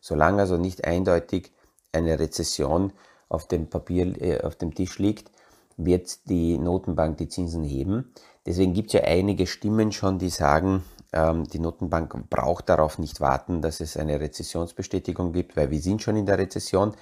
Solange 0.00 0.40
also 0.40 0.56
nicht 0.56 0.84
eindeutig 0.84 1.52
eine 1.92 2.18
Rezession 2.18 2.92
auf 3.28 3.46
dem 3.46 3.68
Papier, 3.68 4.20
äh, 4.20 4.40
auf 4.42 4.56
dem 4.56 4.74
Tisch 4.74 4.98
liegt, 4.98 5.30
wird 5.76 6.28
die 6.28 6.58
Notenbank 6.58 7.16
die 7.18 7.28
Zinsen 7.28 7.64
heben. 7.64 8.12
Deswegen 8.46 8.74
gibt 8.74 8.88
es 8.88 9.00
ja 9.00 9.02
einige 9.02 9.46
Stimmen 9.46 9.92
schon, 9.92 10.18
die 10.18 10.30
sagen, 10.30 10.84
die 11.14 11.60
Notenbank 11.60 12.28
braucht 12.28 12.68
darauf 12.68 12.98
nicht 12.98 13.20
warten, 13.20 13.62
dass 13.62 13.80
es 13.80 13.96
eine 13.96 14.18
Rezessionsbestätigung 14.20 15.32
gibt, 15.32 15.56
weil 15.56 15.70
wir 15.70 15.80
sind 15.80 16.02
schon 16.02 16.16
in 16.16 16.26
der 16.26 16.38
Rezession. 16.38 16.96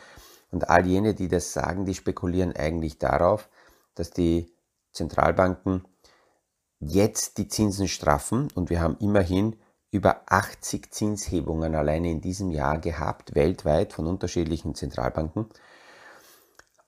Und 0.51 0.69
all 0.69 0.87
jene, 0.87 1.15
die 1.15 1.29
das 1.29 1.55
sagen, 1.55 1.87
die 1.87 1.95
spekulieren 1.95 2.55
eigentlich 2.55 2.99
darauf, 2.99 3.49
dass 3.95 4.11
die 4.11 4.53
Zentralbanken 4.93 5.85
jetzt 6.79 7.39
die 7.39 7.49
Zinsen 7.49 7.89
straffen 7.89 8.49
und 8.55 8.69
wir 8.69 8.83
haben 8.83 8.99
immerhin 8.99 9.57
über 9.91 10.23
80 10.27 10.93
Zinshebungen 10.93 11.75
alleine 11.75 12.11
in 12.11 12.21
diesem 12.21 12.51
Jahr 12.51 12.79
gehabt, 12.79 13.35
weltweit 13.35 13.93
von 13.93 14.07
unterschiedlichen 14.07 14.75
Zentralbanken, 14.75 15.47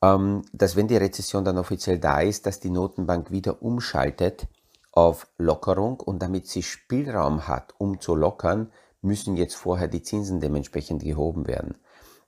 ähm, 0.02 0.42
dass 0.52 0.76
wenn 0.76 0.88
die 0.88 0.96
Rezession 0.96 1.44
dann 1.44 1.58
offiziell 1.58 1.98
da 1.98 2.20
ist, 2.20 2.46
dass 2.46 2.60
die 2.60 2.70
Notenbank 2.70 3.30
wieder 3.30 3.62
umschaltet 3.62 4.46
auf 4.94 5.26
Lockerung 5.38 5.98
und 6.00 6.22
damit 6.22 6.46
sie 6.46 6.62
Spielraum 6.62 7.48
hat, 7.48 7.74
um 7.78 8.00
zu 8.00 8.14
lockern, 8.14 8.70
müssen 9.02 9.36
jetzt 9.36 9.56
vorher 9.56 9.88
die 9.88 10.02
Zinsen 10.02 10.40
dementsprechend 10.40 11.02
gehoben 11.02 11.46
werden. 11.46 11.74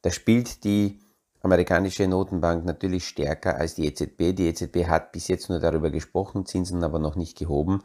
Da 0.03 0.11
spielt 0.11 0.65
die 0.65 1.01
amerikanische 1.43 2.09
Notenbank 2.09 2.65
natürlich 2.65 3.07
stärker 3.07 3.57
als 3.57 3.77
die 3.77 3.87
EZB. 3.87 4.35
Die 4.37 4.49
EZB 4.49 4.87
hat 4.89 5.13
bis 5.13 5.29
jetzt 5.29 5.49
nur 5.49 5.61
darüber 5.61 5.91
gesprochen, 5.91 6.45
Zinsen 6.45 6.83
aber 6.83 6.99
noch 6.99 7.15
nicht 7.15 7.39
gehoben. 7.39 7.83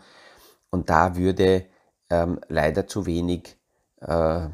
Und 0.72 0.90
da 0.90 1.16
würde 1.16 1.66
ähm, 2.10 2.40
leider 2.48 2.88
zu 2.88 3.06
wenig 3.06 3.56
äh, 4.02 4.48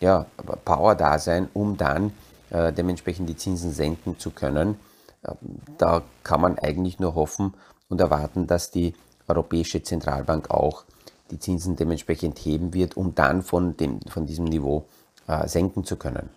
ja, 0.00 0.26
Power 0.64 0.94
da 0.94 1.18
sein, 1.18 1.48
um 1.54 1.76
dann 1.76 2.12
äh, 2.50 2.72
dementsprechend 2.72 3.28
die 3.28 3.36
Zinsen 3.36 3.72
senken 3.72 4.18
zu 4.18 4.30
können. 4.30 4.78
Ähm, 5.26 5.36
da 5.78 6.02
kann 6.22 6.40
man 6.40 6.58
eigentlich 6.58 6.98
nur 6.98 7.14
hoffen 7.14 7.54
und 7.88 8.00
erwarten, 8.00 8.46
dass 8.46 8.70
die 8.70 8.94
Europäische 9.28 9.82
Zentralbank 9.82 10.50
auch 10.50 10.84
die 11.30 11.38
Zinsen 11.38 11.76
dementsprechend 11.76 12.38
heben 12.38 12.74
wird, 12.74 12.96
um 12.96 13.14
dann 13.14 13.42
von, 13.42 13.76
dem, 13.76 14.00
von 14.02 14.26
diesem 14.26 14.46
Niveau 14.46 14.86
äh, 15.26 15.46
senken 15.46 15.84
zu 15.84 15.96
können. 15.96 16.30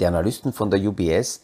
Die 0.00 0.06
Analysten 0.06 0.52
von 0.52 0.70
der 0.70 0.80
UBS 0.80 1.42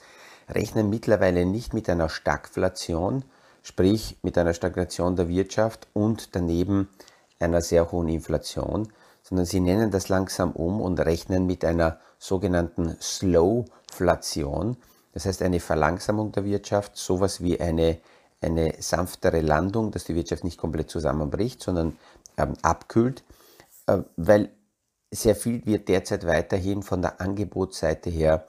rechnen 0.48 0.90
mittlerweile 0.90 1.46
nicht 1.46 1.74
mit 1.74 1.88
einer 1.88 2.08
Stagflation, 2.08 3.24
sprich 3.62 4.16
mit 4.22 4.38
einer 4.38 4.54
Stagnation 4.54 5.16
der 5.16 5.28
Wirtschaft 5.28 5.88
und 5.92 6.34
daneben 6.34 6.88
einer 7.38 7.60
sehr 7.60 7.92
hohen 7.92 8.08
Inflation, 8.08 8.88
sondern 9.22 9.46
sie 9.46 9.60
nennen 9.60 9.90
das 9.90 10.08
langsam 10.08 10.52
um 10.52 10.80
und 10.80 10.98
rechnen 11.00 11.46
mit 11.46 11.64
einer 11.64 11.98
sogenannten 12.18 12.96
Slowflation. 13.00 14.76
Das 15.12 15.26
heißt 15.26 15.42
eine 15.42 15.60
Verlangsamung 15.60 16.32
der 16.32 16.44
Wirtschaft, 16.44 16.96
sowas 16.96 17.42
wie 17.42 17.60
eine, 17.60 17.98
eine 18.40 18.74
sanftere 18.78 19.40
Landung, 19.40 19.90
dass 19.90 20.04
die 20.04 20.14
Wirtschaft 20.14 20.44
nicht 20.44 20.58
komplett 20.58 20.90
zusammenbricht, 20.90 21.62
sondern 21.62 21.96
ähm, 22.36 22.54
abkühlt, 22.62 23.24
äh, 23.86 23.98
weil 24.16 24.50
sehr 25.10 25.34
viel 25.34 25.64
wird 25.66 25.88
derzeit 25.88 26.26
weiterhin 26.26 26.82
von 26.82 27.02
der 27.02 27.20
Angebotsseite 27.20 28.10
her 28.10 28.46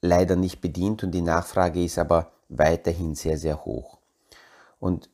leider 0.00 0.36
nicht 0.36 0.60
bedient 0.60 1.02
und 1.02 1.10
die 1.10 1.20
Nachfrage 1.20 1.84
ist 1.84 1.98
aber 1.98 2.30
weiterhin 2.48 3.14
sehr, 3.14 3.36
sehr 3.36 3.64
hoch. 3.64 3.98
Und 4.78 5.10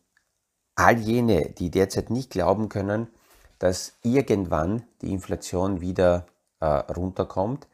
all 0.75 0.99
jene, 0.99 1.51
die 1.51 1.71
derzeit 1.71 2.11
nicht 2.11 2.31
glauben 2.31 2.69
können, 2.69 3.09
dass 3.59 3.95
irgendwann 4.03 4.85
die 5.01 5.13
Inflation 5.13 5.81
wieder 5.81 6.27
äh, 6.61 6.67
runterkommt, 6.67 7.67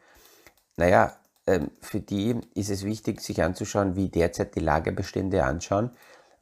naja, 0.77 1.17
äh, 1.47 1.61
für 1.81 2.01
die 2.01 2.41
ist 2.55 2.71
es 2.71 2.85
wichtig, 2.85 3.21
sich 3.21 3.43
anzuschauen, 3.43 3.97
wie 3.97 4.09
derzeit 4.09 4.55
die 4.55 4.61
Lagerbestände 4.61 5.45
anschauen, 5.45 5.91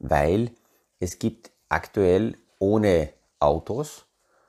weil 0.01 0.51
es 0.99 1.19
gibt 1.19 1.53
aktuell 1.69 2.37
ohne 2.59 3.11
Autos 3.39 4.07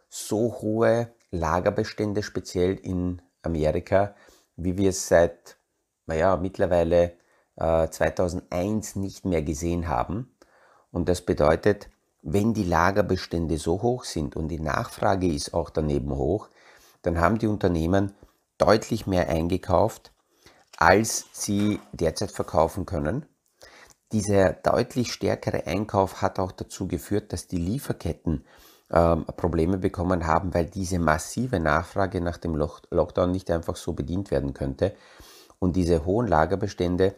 so 0.10 0.62
hohe 0.62 1.14
Lagerbestände, 1.30 2.24
speziell 2.24 2.76
in 2.76 3.22
Amerika, 3.44 4.16
wie 4.58 4.78
wir 4.78 4.90
es 4.90 5.08
seit, 5.08 5.58
naja, 6.06 6.36
mittlerweile 6.36 7.14
äh, 7.56 7.88
2001 7.88 8.96
nicht 8.98 9.24
mehr 9.24 9.42
gesehen 9.42 9.88
haben. 9.88 10.36
Und 10.92 11.08
das 11.08 11.22
bedeutet, 11.22 11.90
wenn 12.22 12.54
die 12.54 12.66
Lagerbestände 12.66 13.58
so 13.58 13.82
hoch 13.82 14.04
sind 14.04 14.36
und 14.36 14.50
die 14.50 14.60
Nachfrage 14.60 15.28
ist 15.28 15.54
auch 15.54 15.70
daneben 15.70 16.16
hoch, 16.16 16.50
dann 17.02 17.20
haben 17.20 17.40
die 17.40 17.48
Unternehmen 17.48 18.14
deutlich 18.58 19.08
mehr 19.08 19.30
eingekauft, 19.30 20.12
als 20.78 21.26
sie 21.32 21.80
derzeit 21.94 22.32
verkaufen 22.32 22.86
können. 22.86 23.26
Dieser 24.12 24.54
deutlich 24.54 25.14
stärkere 25.14 25.68
Einkauf 25.68 26.22
hat 26.22 26.38
auch 26.40 26.52
dazu 26.52 26.88
geführt, 26.88 27.32
dass 27.32 27.48
die 27.48 27.58
Lieferketten 27.58 28.44
ähm, 28.92 29.26
Probleme 29.38 29.78
bekommen 29.78 30.28
haben, 30.28 30.54
weil 30.54 30.66
diese 30.66 31.00
massive 31.00 31.60
Nachfrage 31.60 32.20
nach 32.20 32.38
dem 32.38 32.56
Lockdown 32.56 33.32
nicht 33.32 33.50
einfach 33.50 33.78
so 33.78 33.94
bedient 33.94 34.30
werden 34.30 34.54
könnte. 34.54 34.94
Und 35.60 35.76
diese 35.78 36.06
hohen 36.06 36.28
Lagerbestände, 36.28 37.16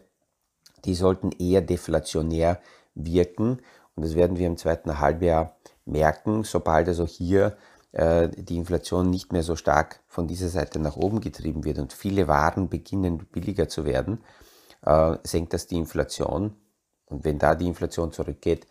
die 0.84 0.94
sollten 0.94 1.32
eher 1.32 1.62
deflationär 1.62 2.60
wirken. 2.94 3.60
Und 3.96 4.04
das 4.04 4.14
werden 4.14 4.36
wir 4.36 4.46
im 4.46 4.56
zweiten 4.56 5.00
Halbjahr 5.00 5.56
merken, 5.84 6.44
sobald 6.44 6.86
also 6.86 7.06
hier 7.06 7.56
äh, 7.92 8.28
die 8.28 8.56
Inflation 8.56 9.10
nicht 9.10 9.32
mehr 9.32 9.42
so 9.42 9.56
stark 9.56 10.00
von 10.06 10.28
dieser 10.28 10.48
Seite 10.48 10.78
nach 10.78 10.96
oben 10.96 11.20
getrieben 11.20 11.64
wird 11.64 11.78
und 11.78 11.92
viele 11.92 12.28
Waren 12.28 12.68
beginnen 12.68 13.18
billiger 13.18 13.68
zu 13.68 13.84
werden, 13.84 14.22
äh, 14.84 15.16
senkt 15.24 15.52
das 15.52 15.66
die 15.66 15.76
Inflation. 15.76 16.54
Und 17.14 17.24
wenn 17.24 17.38
da 17.38 17.54
die 17.54 17.68
Inflation 17.68 18.10
zurückgeht, 18.10 18.66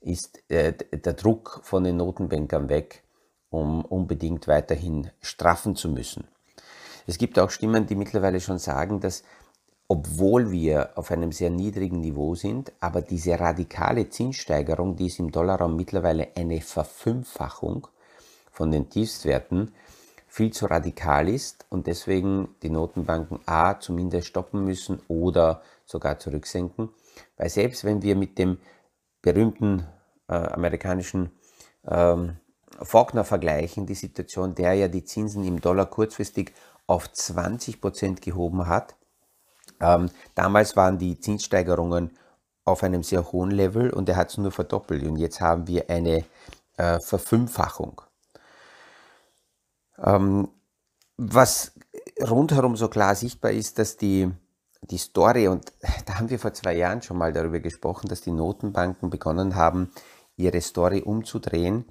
ist 0.00 0.42
äh, 0.50 0.72
der 0.72 1.12
Druck 1.12 1.60
von 1.62 1.84
den 1.84 1.96
Notenbankern 1.98 2.68
weg, 2.68 3.04
um 3.48 3.84
unbedingt 3.84 4.48
weiterhin 4.48 5.10
straffen 5.20 5.76
zu 5.76 5.88
müssen. 5.88 6.24
Es 7.06 7.16
gibt 7.16 7.38
auch 7.38 7.50
Stimmen, 7.50 7.86
die 7.86 7.94
mittlerweile 7.94 8.40
schon 8.40 8.58
sagen, 8.58 8.98
dass 8.98 9.22
obwohl 9.86 10.50
wir 10.50 10.90
auf 10.96 11.12
einem 11.12 11.30
sehr 11.30 11.50
niedrigen 11.50 12.00
Niveau 12.00 12.34
sind, 12.34 12.72
aber 12.80 13.02
diese 13.02 13.38
radikale 13.38 14.10
Zinssteigerung, 14.10 14.96
die 14.96 15.06
ist 15.06 15.20
im 15.20 15.30
Dollarraum 15.30 15.76
mittlerweile 15.76 16.30
eine 16.34 16.60
Verfünffachung 16.60 17.86
von 18.50 18.72
den 18.72 18.90
Tiefstwerten, 18.90 19.72
viel 20.26 20.52
zu 20.52 20.66
radikal 20.66 21.28
ist 21.28 21.66
und 21.70 21.86
deswegen 21.86 22.48
die 22.64 22.70
Notenbanken 22.70 23.38
A 23.46 23.78
zumindest 23.78 24.26
stoppen 24.26 24.64
müssen 24.64 25.00
oder 25.06 25.62
sogar 25.84 26.18
zurücksenken. 26.18 26.88
Weil 27.36 27.48
selbst 27.48 27.84
wenn 27.84 28.02
wir 28.02 28.16
mit 28.16 28.38
dem 28.38 28.58
berühmten 29.22 29.86
äh, 30.28 30.34
amerikanischen 30.34 31.30
ähm, 31.86 32.36
Faulkner 32.82 33.24
vergleichen, 33.24 33.86
die 33.86 33.94
Situation, 33.94 34.54
der 34.54 34.74
ja 34.74 34.88
die 34.88 35.04
Zinsen 35.04 35.44
im 35.44 35.60
Dollar 35.60 35.86
kurzfristig 35.86 36.52
auf 36.86 37.10
20 37.12 37.80
Prozent 37.80 38.22
gehoben 38.22 38.66
hat. 38.66 38.96
Ähm, 39.80 40.10
damals 40.34 40.76
waren 40.76 40.98
die 40.98 41.18
Zinssteigerungen 41.18 42.16
auf 42.64 42.82
einem 42.82 43.02
sehr 43.02 43.32
hohen 43.32 43.50
Level 43.50 43.90
und 43.90 44.08
er 44.08 44.16
hat 44.16 44.30
es 44.30 44.38
nur 44.38 44.52
verdoppelt 44.52 45.04
und 45.04 45.16
jetzt 45.16 45.40
haben 45.40 45.66
wir 45.66 45.88
eine 45.90 46.24
äh, 46.76 47.00
Verfünffachung. 47.00 48.00
Ähm, 50.02 50.48
was 51.16 51.72
rundherum 52.20 52.76
so 52.76 52.88
klar 52.88 53.14
sichtbar 53.14 53.52
ist, 53.52 53.78
dass 53.78 53.96
die 53.96 54.30
die 54.82 54.98
Story, 54.98 55.48
und 55.48 55.72
da 56.06 56.18
haben 56.18 56.30
wir 56.30 56.38
vor 56.38 56.52
zwei 56.52 56.74
Jahren 56.74 57.02
schon 57.02 57.18
mal 57.18 57.32
darüber 57.32 57.60
gesprochen, 57.60 58.08
dass 58.08 58.20
die 58.20 58.32
Notenbanken 58.32 59.10
begonnen 59.10 59.54
haben, 59.54 59.90
ihre 60.36 60.60
Story 60.60 61.02
umzudrehen. 61.02 61.84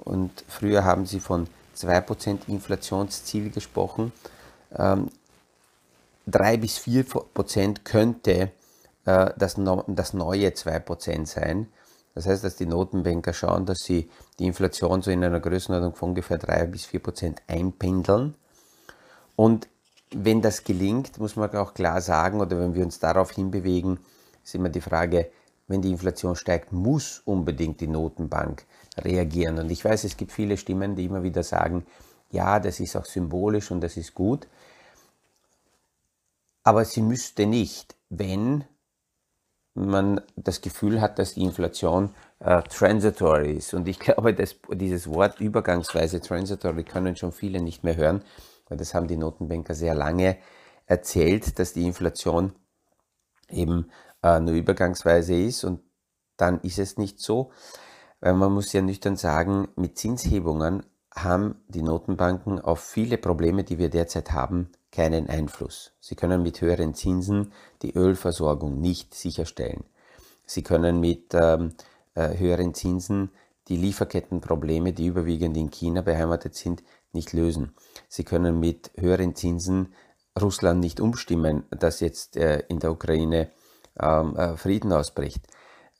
Und 0.00 0.44
früher 0.48 0.84
haben 0.84 1.06
sie 1.06 1.20
von 1.20 1.46
2% 1.76 2.48
Inflationsziel 2.48 3.50
gesprochen. 3.50 4.12
Ähm, 4.76 5.10
3 6.26 6.56
bis 6.56 6.78
4% 6.78 7.84
könnte 7.84 8.52
äh, 9.04 9.30
das, 9.36 9.56
das 9.86 10.12
neue 10.12 10.48
2% 10.48 11.26
sein. 11.26 11.68
Das 12.14 12.26
heißt, 12.26 12.44
dass 12.44 12.56
die 12.56 12.66
Notenbanker 12.66 13.32
schauen, 13.32 13.64
dass 13.64 13.78
sie 13.80 14.10
die 14.38 14.46
Inflation 14.46 15.02
so 15.02 15.10
in 15.10 15.24
einer 15.24 15.40
Größenordnung 15.40 15.94
von 15.94 16.10
ungefähr 16.10 16.38
3 16.38 16.66
bis 16.66 16.86
4% 16.86 17.36
einpendeln. 17.46 18.34
Und 19.34 19.68
wenn 20.14 20.42
das 20.42 20.64
gelingt, 20.64 21.18
muss 21.18 21.36
man 21.36 21.50
auch 21.56 21.74
klar 21.74 22.00
sagen, 22.00 22.40
oder 22.40 22.58
wenn 22.58 22.74
wir 22.74 22.84
uns 22.84 22.98
darauf 22.98 23.30
hinbewegen, 23.30 23.98
ist 24.42 24.54
immer 24.54 24.68
die 24.68 24.80
Frage, 24.80 25.30
wenn 25.68 25.82
die 25.82 25.90
Inflation 25.90 26.36
steigt, 26.36 26.72
muss 26.72 27.22
unbedingt 27.24 27.80
die 27.80 27.86
Notenbank 27.86 28.64
reagieren. 28.98 29.58
Und 29.58 29.70
ich 29.70 29.84
weiß, 29.84 30.04
es 30.04 30.16
gibt 30.16 30.32
viele 30.32 30.56
Stimmen, 30.56 30.96
die 30.96 31.04
immer 31.04 31.22
wieder 31.22 31.42
sagen, 31.42 31.86
ja, 32.30 32.60
das 32.60 32.80
ist 32.80 32.96
auch 32.96 33.04
symbolisch 33.04 33.70
und 33.70 33.80
das 33.80 33.96
ist 33.96 34.14
gut. 34.14 34.48
Aber 36.64 36.84
sie 36.84 37.02
müsste 37.02 37.46
nicht, 37.46 37.96
wenn 38.08 38.64
man 39.74 40.20
das 40.36 40.60
Gefühl 40.60 41.00
hat, 41.00 41.18
dass 41.18 41.34
die 41.34 41.42
Inflation 41.42 42.10
äh, 42.40 42.62
transitory 42.62 43.52
ist. 43.52 43.74
Und 43.74 43.88
ich 43.88 43.98
glaube, 43.98 44.34
dass 44.34 44.56
dieses 44.70 45.08
Wort 45.08 45.40
übergangsweise 45.40 46.20
transitory 46.20 46.84
können 46.84 47.16
schon 47.16 47.32
viele 47.32 47.60
nicht 47.60 47.82
mehr 47.82 47.96
hören, 47.96 48.22
das 48.76 48.94
haben 48.94 49.08
die 49.08 49.16
Notenbanker 49.16 49.74
sehr 49.74 49.94
lange 49.94 50.38
erzählt, 50.86 51.58
dass 51.58 51.72
die 51.72 51.86
Inflation 51.86 52.52
eben 53.48 53.90
äh, 54.22 54.40
nur 54.40 54.54
übergangsweise 54.54 55.34
ist 55.34 55.64
und 55.64 55.80
dann 56.36 56.60
ist 56.60 56.78
es 56.78 56.96
nicht 56.98 57.20
so. 57.20 57.50
Weil 58.20 58.34
man 58.34 58.52
muss 58.52 58.72
ja 58.72 58.82
nüchtern 58.82 59.16
sagen, 59.16 59.68
mit 59.76 59.98
Zinshebungen 59.98 60.84
haben 61.14 61.56
die 61.68 61.82
Notenbanken 61.82 62.60
auf 62.60 62.80
viele 62.80 63.18
Probleme, 63.18 63.64
die 63.64 63.78
wir 63.78 63.90
derzeit 63.90 64.32
haben, 64.32 64.70
keinen 64.90 65.28
Einfluss. 65.28 65.92
Sie 66.00 66.14
können 66.14 66.42
mit 66.42 66.60
höheren 66.60 66.94
Zinsen 66.94 67.52
die 67.82 67.94
Ölversorgung 67.94 68.80
nicht 68.80 69.14
sicherstellen. 69.14 69.84
Sie 70.46 70.62
können 70.62 71.00
mit 71.00 71.34
ähm, 71.34 71.74
äh, 72.14 72.36
höheren 72.38 72.74
Zinsen 72.74 73.30
die 73.68 73.76
Lieferkettenprobleme, 73.76 74.92
die 74.92 75.06
überwiegend 75.06 75.56
in 75.56 75.70
China 75.70 76.02
beheimatet 76.02 76.54
sind, 76.54 76.82
nicht 77.14 77.32
lösen. 77.32 77.74
Sie 78.08 78.24
können 78.24 78.60
mit 78.60 78.90
höheren 78.96 79.34
Zinsen 79.34 79.94
Russland 80.40 80.80
nicht 80.80 81.00
umstimmen, 81.00 81.64
dass 81.70 82.00
jetzt 82.00 82.36
äh, 82.36 82.60
in 82.68 82.78
der 82.78 82.92
Ukraine 82.92 83.50
ähm, 84.00 84.36
äh, 84.36 84.56
Frieden 84.56 84.92
ausbricht. 84.92 85.46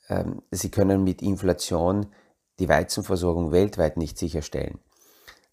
Ähm, 0.09 0.42
sie 0.51 0.70
können 0.70 1.05
mit 1.05 1.22
Inflation 1.22 2.07
die 2.59 2.68
Weizenversorgung 2.68 3.53
weltweit 3.53 3.96
nicht 3.96 4.18
sicherstellen. 4.18 4.79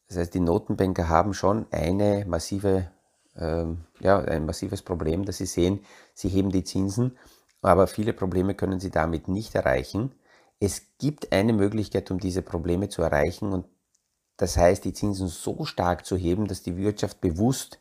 Das 0.07 0.17
heißt, 0.17 0.33
die 0.33 0.39
Notenbanker 0.39 1.07
haben 1.09 1.33
schon 1.33 1.65
eine 1.71 2.25
massive, 2.25 2.89
ähm, 3.35 3.85
ja, 3.99 4.19
ein 4.19 4.45
massives 4.45 4.81
Problem, 4.81 5.25
dass 5.25 5.37
sie 5.37 5.45
sehen, 5.45 5.81
sie 6.13 6.29
heben 6.29 6.51
die 6.51 6.63
Zinsen, 6.63 7.17
aber 7.61 7.87
viele 7.87 8.13
Probleme 8.13 8.55
können 8.55 8.79
sie 8.79 8.91
damit 8.91 9.27
nicht 9.27 9.55
erreichen. 9.55 10.13
Es 10.59 10.81
gibt 10.97 11.31
eine 11.31 11.53
Möglichkeit, 11.53 12.09
um 12.11 12.19
diese 12.19 12.41
Probleme 12.41 12.89
zu 12.89 13.01
erreichen 13.01 13.53
und 13.53 13.65
das 14.39 14.55
heißt, 14.55 14.85
die 14.85 14.93
Zinsen 14.93 15.27
so 15.27 15.65
stark 15.65 16.05
zu 16.05 16.15
heben, 16.15 16.47
dass 16.47 16.61
die 16.61 16.77
Wirtschaft 16.77 17.19
bewusst 17.19 17.77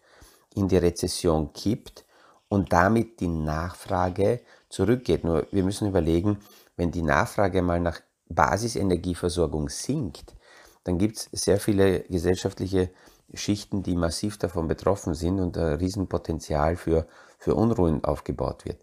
in 0.56 0.66
die 0.66 0.76
Rezession 0.76 1.52
kippt 1.52 2.04
und 2.48 2.72
damit 2.72 3.20
die 3.20 3.28
Nachfrage 3.28 4.40
zurückgeht. 4.68 5.22
Nur 5.22 5.46
wir 5.52 5.62
müssen 5.62 5.86
überlegen, 5.86 6.40
wenn 6.76 6.90
die 6.90 7.02
Nachfrage 7.02 7.62
mal 7.62 7.78
nach 7.78 8.00
Basisenergieversorgung 8.28 9.68
sinkt, 9.68 10.34
dann 10.82 10.98
gibt 10.98 11.18
es 11.18 11.28
sehr 11.44 11.60
viele 11.60 12.00
gesellschaftliche 12.00 12.90
Schichten, 13.34 13.84
die 13.84 13.94
massiv 13.94 14.36
davon 14.36 14.66
betroffen 14.66 15.14
sind 15.14 15.38
und 15.38 15.56
ein 15.56 15.74
Riesenpotenzial 15.74 16.74
für, 16.74 17.06
für 17.38 17.54
Unruhen 17.54 18.02
aufgebaut 18.02 18.64
wird. 18.64 18.82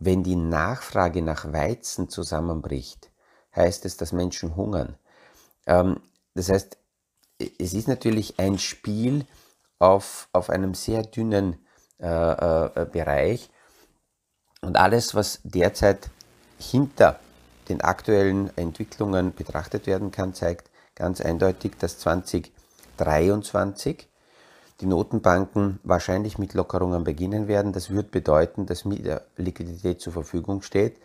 Wenn 0.00 0.24
die 0.24 0.36
Nachfrage 0.36 1.22
nach 1.22 1.52
Weizen 1.52 2.08
zusammenbricht, 2.08 3.12
heißt 3.54 3.84
es, 3.84 3.96
dass 3.96 4.10
Menschen 4.10 4.56
hungern. 4.56 4.96
Ähm, 5.66 6.00
das 6.34 6.48
heißt, 6.48 6.76
es 7.58 7.74
ist 7.74 7.88
natürlich 7.88 8.38
ein 8.38 8.58
Spiel 8.58 9.26
auf, 9.78 10.28
auf 10.32 10.48
einem 10.50 10.74
sehr 10.74 11.02
dünnen 11.02 11.56
äh, 12.00 12.06
äh, 12.06 12.86
Bereich 12.90 13.50
und 14.62 14.76
alles, 14.76 15.14
was 15.14 15.40
derzeit 15.44 16.10
hinter 16.58 17.20
den 17.68 17.82
aktuellen 17.82 18.50
Entwicklungen 18.56 19.34
betrachtet 19.34 19.86
werden 19.86 20.10
kann, 20.10 20.34
zeigt 20.34 20.70
ganz 20.94 21.20
eindeutig, 21.20 21.72
dass 21.78 21.98
2023 21.98 24.08
die 24.80 24.86
Notenbanken 24.86 25.78
wahrscheinlich 25.82 26.38
mit 26.38 26.54
Lockerungen 26.54 27.04
beginnen 27.04 27.46
werden. 27.46 27.72
Das 27.72 27.90
wird 27.90 28.10
bedeuten, 28.10 28.66
dass 28.66 28.84
Liquidität 29.36 30.00
zur 30.00 30.12
Verfügung 30.12 30.62
steht. 30.62 30.96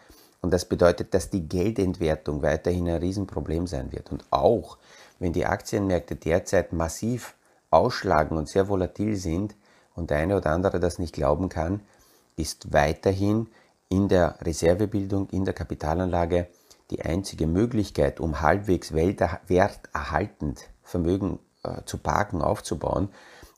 Und 0.41 0.51
das 0.51 0.65
bedeutet, 0.65 1.13
dass 1.13 1.29
die 1.29 1.47
Geldentwertung 1.47 2.41
weiterhin 2.41 2.87
ein 2.87 3.01
Riesenproblem 3.01 3.67
sein 3.67 3.91
wird. 3.91 4.11
Und 4.11 4.23
auch 4.31 4.77
wenn 5.19 5.33
die 5.33 5.45
Aktienmärkte 5.45 6.15
derzeit 6.15 6.73
massiv 6.73 7.35
ausschlagen 7.69 8.37
und 8.37 8.49
sehr 8.49 8.67
volatil 8.67 9.15
sind 9.15 9.55
und 9.95 10.09
der 10.09 10.17
eine 10.17 10.37
oder 10.37 10.51
andere 10.51 10.79
das 10.79 10.97
nicht 10.97 11.13
glauben 11.13 11.49
kann, 11.49 11.81
ist 12.35 12.73
weiterhin 12.73 13.47
in 13.89 14.07
der 14.07 14.37
Reservebildung, 14.41 15.29
in 15.29 15.45
der 15.45 15.53
Kapitalanlage 15.53 16.47
die 16.89 17.01
einzige 17.01 17.47
Möglichkeit, 17.47 18.19
um 18.19 18.41
halbwegs 18.41 18.93
werterhaltend 18.93 20.69
Vermögen 20.83 21.39
äh, 21.63 21.83
zu 21.85 21.97
parken, 21.97 22.41
aufzubauen, 22.41 23.09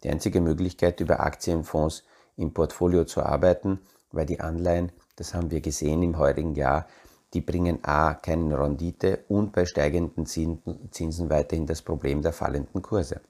die 0.04 0.10
einzige 0.10 0.42
Möglichkeit, 0.42 1.00
über 1.00 1.22
Aktienfonds 1.22 2.04
im 2.36 2.54
Portfolio 2.54 3.06
zu 3.06 3.24
arbeiten, 3.24 3.80
weil 4.12 4.26
die 4.26 4.40
Anleihen, 4.40 4.92
das 5.16 5.34
haben 5.34 5.52
wir 5.52 5.62
gesehen 5.62 6.04
im 6.04 6.18
heurigen 6.18 6.56
Jahr, 6.56 6.88
die 7.34 7.42
bringen 7.42 7.84
A 7.84 8.14
keine 8.14 8.60
Rendite 8.60 9.24
und 9.30 9.54
bei 9.54 9.66
steigenden 9.66 10.26
Zinsen 10.26 11.30
weiterhin 11.30 11.66
das 11.66 11.82
Problem 11.82 12.22
der 12.22 12.34
fallenden 12.34 12.82
Kurse. 12.82 13.22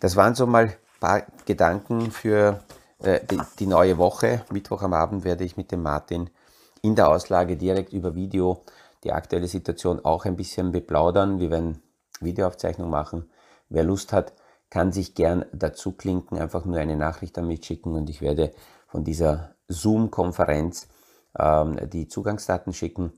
Das 0.00 0.16
waren 0.16 0.34
so 0.34 0.46
mal 0.46 0.66
ein 0.66 0.74
paar 1.00 1.22
Gedanken 1.46 2.10
für 2.10 2.62
äh, 2.98 3.20
die, 3.30 3.40
die, 3.58 3.66
neue 3.66 3.98
Woche. 3.98 4.44
Mittwoch 4.52 4.82
am 4.82 4.92
Abend 4.92 5.24
werde 5.24 5.44
ich 5.44 5.56
mit 5.56 5.72
dem 5.72 5.82
Martin 5.82 6.30
in 6.82 6.94
der 6.94 7.08
Auslage 7.08 7.56
direkt 7.56 7.92
über 7.92 8.14
Video 8.14 8.64
die 9.04 9.12
aktuelle 9.12 9.48
Situation 9.48 10.04
auch 10.04 10.24
ein 10.24 10.36
bisschen 10.36 10.72
beplaudern. 10.72 11.40
Wir 11.40 11.50
werden 11.50 11.82
Videoaufzeichnung 12.20 12.90
machen. 12.90 13.30
Wer 13.68 13.84
Lust 13.84 14.12
hat, 14.12 14.34
kann 14.68 14.92
sich 14.92 15.14
gern 15.14 15.44
dazu 15.52 15.92
klinken, 15.92 16.38
einfach 16.38 16.64
nur 16.64 16.78
eine 16.78 16.96
Nachricht 16.96 17.36
an 17.38 17.46
mich 17.46 17.64
schicken 17.64 17.94
und 17.94 18.08
ich 18.08 18.20
werde 18.20 18.52
von 18.86 19.04
dieser 19.04 19.54
Zoom-Konferenz 19.68 20.88
die 21.34 22.08
Zugangsdaten 22.08 22.72
schicken. 22.72 23.12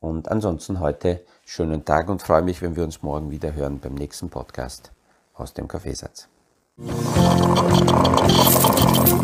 Und 0.00 0.30
ansonsten 0.30 0.80
heute 0.80 1.24
schönen 1.44 1.84
Tag 1.84 2.08
und 2.08 2.22
freue 2.22 2.42
mich, 2.42 2.62
wenn 2.62 2.76
wir 2.76 2.84
uns 2.84 3.02
morgen 3.02 3.30
wieder 3.30 3.54
hören 3.54 3.80
beim 3.80 3.94
nächsten 3.94 4.30
Podcast 4.30 4.92
aus 5.34 5.54
dem 5.54 5.66
Kaffeesatz. 5.66 6.28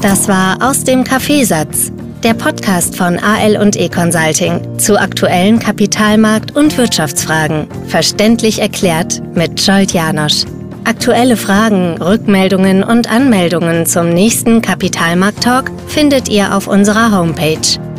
Das 0.01 0.29
war 0.29 0.59
aus 0.61 0.85
dem 0.85 1.05
Kaffeesatz, 1.05 1.93
der 2.25 2.35
Podcast 2.35 2.97
von 2.97 3.19
AL 3.19 3.57
und 3.57 3.77
E 3.77 3.89
Consulting 3.89 4.79
zu 4.79 4.99
aktuellen 4.99 5.61
Kapitalmarkt- 5.61 6.57
und 6.57 6.77
Wirtschaftsfragen, 6.77 7.69
verständlich 7.87 8.61
erklärt 8.61 9.23
mit 9.37 9.61
Scholt 9.61 9.93
Janosch. 9.93 10.45
Aktuelle 10.85 11.37
Fragen, 11.37 12.03
Rückmeldungen 12.03 12.83
und 12.83 13.11
Anmeldungen 13.11 13.87
zum 13.87 14.11
nächsten 14.11 14.61
Kapitalmarkt-Talk 14.61 15.71
findet 15.87 16.29
ihr 16.29 16.55
auf 16.55 16.67
unserer 16.67 17.17
Homepage 17.17 17.79